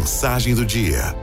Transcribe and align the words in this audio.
Mensagem 0.00 0.54
do 0.54 0.64
dia. 0.64 1.14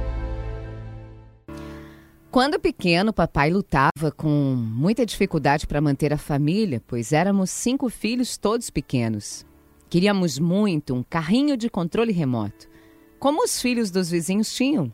Quando 2.29 2.59
pequeno, 2.59 3.11
papai 3.11 3.49
lutava 3.49 4.11
com 4.15 4.29
muita 4.55 5.03
dificuldade 5.03 5.65
para 5.65 5.81
manter 5.81 6.13
a 6.13 6.17
família, 6.17 6.79
pois 6.85 7.11
éramos 7.11 7.49
cinco 7.49 7.89
filhos, 7.89 8.37
todos 8.37 8.69
pequenos. 8.69 9.43
Queríamos 9.89 10.37
muito 10.37 10.93
um 10.93 11.01
carrinho 11.01 11.57
de 11.57 11.71
controle 11.71 12.11
remoto, 12.13 12.69
como 13.17 13.43
os 13.43 13.59
filhos 13.59 13.89
dos 13.89 14.11
vizinhos 14.11 14.53
tinham. 14.53 14.93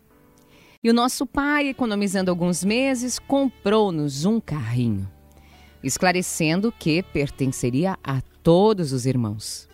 E 0.82 0.90
o 0.90 0.94
nosso 0.94 1.26
pai, 1.26 1.68
economizando 1.68 2.32
alguns 2.32 2.64
meses, 2.64 3.20
comprou-nos 3.20 4.24
um 4.24 4.40
carrinho, 4.40 5.12
esclarecendo 5.84 6.72
que 6.72 7.04
pertenceria 7.04 7.98
a 8.02 8.22
todos 8.42 8.94
os 8.94 9.06
irmãos. 9.06 9.68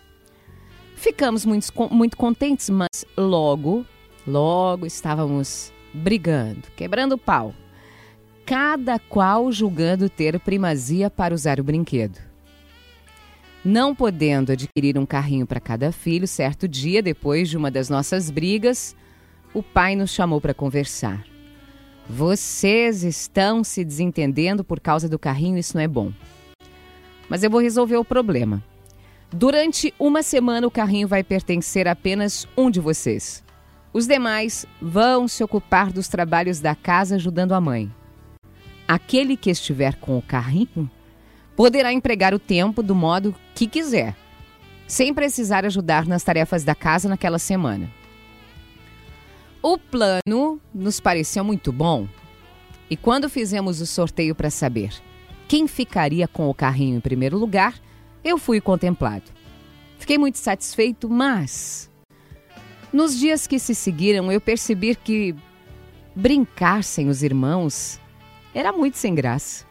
Ficamos 0.96 1.46
muito, 1.46 1.72
muito 1.92 2.16
contentes, 2.16 2.68
mas 2.68 3.04
logo, 3.16 3.86
logo 4.26 4.86
estávamos 4.86 5.72
brigando, 5.92 6.62
quebrando 6.76 7.18
pau. 7.18 7.54
Cada 8.44 8.98
qual 8.98 9.50
julgando 9.52 10.08
ter 10.08 10.38
primazia 10.40 11.08
para 11.08 11.34
usar 11.34 11.60
o 11.60 11.64
brinquedo. 11.64 12.18
Não 13.64 13.94
podendo 13.94 14.52
adquirir 14.52 14.96
um 14.98 15.04
carrinho 15.04 15.46
para 15.46 15.60
cada 15.60 15.92
filho, 15.92 16.26
certo 16.26 16.66
dia, 16.66 17.02
depois 17.02 17.48
de 17.48 17.56
uma 17.56 17.70
das 17.70 17.90
nossas 17.90 18.30
brigas, 18.30 18.96
o 19.52 19.62
pai 19.62 19.94
nos 19.94 20.10
chamou 20.10 20.40
para 20.40 20.54
conversar. 20.54 21.24
Vocês 22.08 23.04
estão 23.04 23.62
se 23.62 23.84
desentendendo 23.84 24.64
por 24.64 24.80
causa 24.80 25.08
do 25.08 25.18
carrinho, 25.18 25.58
isso 25.58 25.76
não 25.76 25.82
é 25.84 25.88
bom. 25.88 26.12
Mas 27.28 27.44
eu 27.44 27.50
vou 27.50 27.60
resolver 27.60 27.96
o 27.96 28.04
problema. 28.04 28.62
Durante 29.30 29.94
uma 29.96 30.22
semana, 30.22 30.66
o 30.66 30.70
carrinho 30.70 31.06
vai 31.06 31.22
pertencer 31.22 31.86
a 31.86 31.92
apenas 31.92 32.48
um 32.56 32.68
de 32.68 32.80
vocês. 32.80 33.44
Os 33.92 34.06
demais 34.06 34.64
vão 34.80 35.26
se 35.26 35.42
ocupar 35.42 35.92
dos 35.92 36.06
trabalhos 36.06 36.60
da 36.60 36.74
casa 36.74 37.16
ajudando 37.16 37.52
a 37.52 37.60
mãe. 37.60 37.92
Aquele 38.86 39.36
que 39.36 39.50
estiver 39.50 39.96
com 39.96 40.16
o 40.16 40.22
carrinho 40.22 40.88
poderá 41.56 41.92
empregar 41.92 42.32
o 42.32 42.38
tempo 42.38 42.82
do 42.82 42.94
modo 42.94 43.34
que 43.54 43.66
quiser, 43.66 44.16
sem 44.86 45.12
precisar 45.12 45.64
ajudar 45.64 46.06
nas 46.06 46.22
tarefas 46.22 46.62
da 46.64 46.74
casa 46.74 47.08
naquela 47.08 47.38
semana. 47.38 47.90
O 49.62 49.76
plano 49.76 50.60
nos 50.72 51.00
pareceu 51.00 51.44
muito 51.44 51.72
bom 51.72 52.08
e 52.88 52.96
quando 52.96 53.28
fizemos 53.28 53.80
o 53.80 53.86
sorteio 53.86 54.34
para 54.34 54.50
saber 54.50 54.94
quem 55.46 55.66
ficaria 55.66 56.28
com 56.28 56.48
o 56.48 56.54
carrinho 56.54 56.96
em 56.96 57.00
primeiro 57.00 57.36
lugar, 57.36 57.74
eu 58.22 58.38
fui 58.38 58.60
contemplado. 58.60 59.24
Fiquei 59.98 60.16
muito 60.16 60.38
satisfeito, 60.38 61.10
mas 61.10 61.89
nos 62.92 63.18
dias 63.18 63.46
que 63.46 63.58
se 63.58 63.74
seguiram 63.74 64.30
eu 64.30 64.40
percebi 64.40 64.94
que 64.94 65.34
brincar 66.14 66.82
sem 66.84 67.08
os 67.08 67.22
irmãos 67.22 68.00
era 68.54 68.72
muito 68.72 68.98
sem 68.98 69.14
graça. 69.14 69.64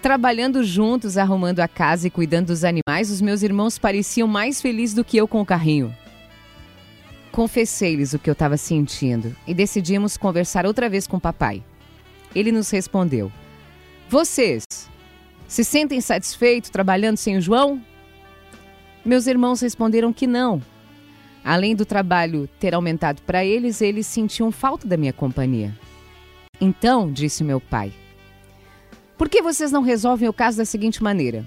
Trabalhando 0.00 0.62
juntos, 0.62 1.16
arrumando 1.16 1.60
a 1.60 1.68
casa 1.68 2.06
e 2.06 2.10
cuidando 2.10 2.48
dos 2.48 2.62
animais, 2.62 3.10
os 3.10 3.20
meus 3.20 3.42
irmãos 3.42 3.78
pareciam 3.78 4.28
mais 4.28 4.60
felizes 4.60 4.94
do 4.94 5.04
que 5.04 5.16
eu 5.16 5.26
com 5.26 5.40
o 5.40 5.46
carrinho. 5.46 5.94
Confessei-lhes 7.32 8.12
o 8.12 8.18
que 8.18 8.28
eu 8.28 8.34
estava 8.34 8.56
sentindo 8.56 9.34
e 9.46 9.54
decidimos 9.54 10.16
conversar 10.16 10.66
outra 10.66 10.88
vez 10.88 11.06
com 11.06 11.16
o 11.16 11.20
papai. 11.20 11.62
Ele 12.34 12.52
nos 12.52 12.70
respondeu: 12.70 13.32
Vocês 14.08 14.64
se 15.48 15.64
sentem 15.64 16.00
satisfeitos 16.00 16.70
trabalhando 16.70 17.16
sem 17.16 17.36
o 17.36 17.40
João? 17.40 17.82
Meus 19.04 19.26
irmãos 19.26 19.60
responderam 19.60 20.12
que 20.12 20.26
não. 20.26 20.62
Além 21.44 21.76
do 21.76 21.84
trabalho 21.84 22.48
ter 22.58 22.74
aumentado 22.74 23.20
para 23.22 23.44
eles, 23.44 23.82
eles 23.82 24.06
sentiam 24.06 24.50
falta 24.50 24.88
da 24.88 24.96
minha 24.96 25.12
companhia. 25.12 25.78
Então, 26.58 27.12
disse 27.12 27.44
meu 27.44 27.60
pai, 27.60 27.92
por 29.18 29.28
que 29.28 29.42
vocês 29.42 29.70
não 29.70 29.82
resolvem 29.82 30.28
o 30.28 30.32
caso 30.32 30.56
da 30.56 30.64
seguinte 30.64 31.02
maneira? 31.02 31.44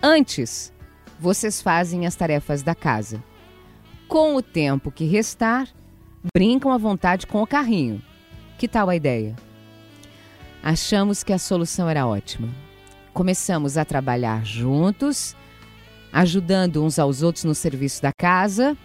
Antes, 0.00 0.72
vocês 1.18 1.60
fazem 1.60 2.06
as 2.06 2.14
tarefas 2.14 2.62
da 2.62 2.74
casa. 2.74 3.22
Com 4.08 4.36
o 4.36 4.42
tempo 4.42 4.90
que 4.90 5.04
restar, 5.04 5.68
brincam 6.34 6.70
à 6.70 6.78
vontade 6.78 7.26
com 7.26 7.42
o 7.42 7.46
carrinho. 7.46 8.00
Que 8.58 8.68
tal 8.68 8.88
a 8.88 8.96
ideia? 8.96 9.34
Achamos 10.62 11.24
que 11.24 11.32
a 11.32 11.38
solução 11.38 11.88
era 11.88 12.06
ótima. 12.06 12.48
Começamos 13.12 13.76
a 13.76 13.84
trabalhar 13.84 14.44
juntos, 14.44 15.36
ajudando 16.12 16.82
uns 16.82 16.98
aos 16.98 17.22
outros 17.22 17.44
no 17.44 17.54
serviço 17.54 18.00
da 18.00 18.12
casa. 18.12 18.76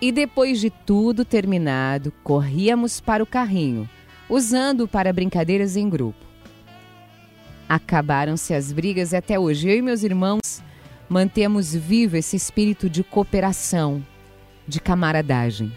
E 0.00 0.12
depois 0.12 0.60
de 0.60 0.70
tudo 0.70 1.24
terminado, 1.24 2.12
corríamos 2.22 3.00
para 3.00 3.22
o 3.22 3.26
carrinho, 3.26 3.88
usando 4.28 4.86
para 4.86 5.12
brincadeiras 5.12 5.76
em 5.76 5.88
grupo. 5.88 6.24
Acabaram-se 7.68 8.54
as 8.54 8.72
brigas 8.72 9.14
até 9.14 9.38
hoje 9.38 9.68
eu 9.68 9.76
e 9.76 9.82
meus 9.82 10.02
irmãos 10.02 10.62
mantemos 11.08 11.74
vivo 11.74 12.16
esse 12.16 12.36
espírito 12.36 12.90
de 12.90 13.02
cooperação, 13.02 14.04
de 14.68 14.80
camaradagem. 14.80 15.72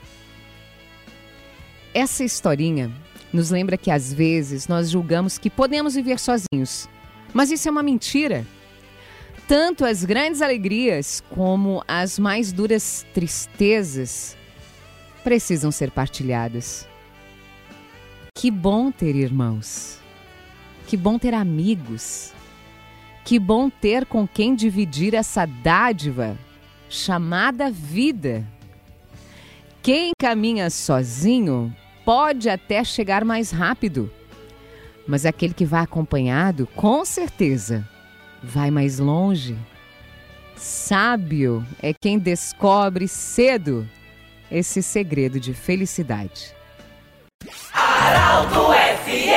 Essa 1.94 2.24
historinha 2.24 2.92
nos 3.32 3.50
lembra 3.50 3.78
que 3.78 3.90
às 3.90 4.14
vezes 4.14 4.68
nós 4.68 4.90
julgamos 4.90 5.38
que 5.38 5.50
podemos 5.50 5.96
viver 5.96 6.20
sozinhos 6.20 6.90
mas 7.34 7.52
isso 7.52 7.68
é 7.68 7.72
uma 7.72 7.84
mentira. 7.84 8.46
Tanto 9.50 9.84
as 9.84 10.06
grandes 10.06 10.44
alegrias 10.44 11.24
como 11.32 11.84
as 11.88 12.20
mais 12.20 12.54
duras 12.54 13.04
tristezas 13.16 14.38
precisam 15.24 15.72
ser 15.72 15.90
partilhadas. 15.90 16.88
Que 18.36 18.52
bom 18.52 18.92
ter 18.92 19.16
irmãos. 19.16 20.00
Que 20.86 20.96
bom 20.96 21.18
ter 21.18 21.34
amigos. 21.34 22.32
Que 23.26 23.40
bom 23.40 23.72
ter 23.72 24.06
com 24.06 24.28
quem 24.28 24.54
dividir 24.54 25.16
essa 25.16 25.48
dádiva 25.48 26.38
chamada 26.88 27.72
vida. 27.72 28.46
Quem 29.82 30.12
caminha 30.22 30.70
sozinho 30.70 31.76
pode 32.06 32.52
até 32.52 32.84
chegar 32.84 33.26
mais 33.26 33.50
rápido 33.50 34.12
mas 35.10 35.26
aquele 35.26 35.56
que 35.56 35.66
vai 35.66 35.82
acompanhado, 35.82 36.68
com 36.76 37.04
certeza, 37.04 37.84
vai 38.44 38.72
mais 38.72 39.00
longe. 39.00 39.58
Sábio 40.56 41.66
é 41.82 41.94
quem 41.94 42.20
descobre 42.20 43.08
cedo 43.08 43.88
esse 44.52 44.84
segredo 44.84 45.40
de 45.40 45.54
felicidade. 45.54 46.54
Araldo 47.74 48.74
F. 48.74 49.29